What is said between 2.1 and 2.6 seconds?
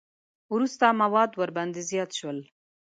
شول.